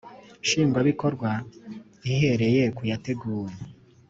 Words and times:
Nshingwabikorwa 0.43 1.31
ihereye 2.11 2.63
ku 2.75 2.81
yateguwe 2.91 3.51